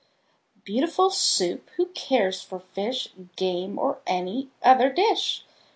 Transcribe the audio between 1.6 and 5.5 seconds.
Who cares for fish, Game, or any other dish?